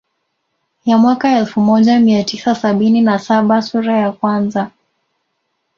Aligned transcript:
Ya 0.85 0.97
mwaka 0.97 1.37
elfu 1.37 1.59
moja 1.61 1.99
mia 1.99 2.23
tisa 2.23 2.55
sabini 2.55 3.01
na 3.01 3.19
saba 3.19 3.61
sura 3.61 3.97
ya 3.97 4.11
kwanza 4.11 4.71